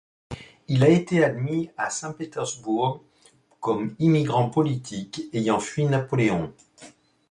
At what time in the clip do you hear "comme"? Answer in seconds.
3.59-3.93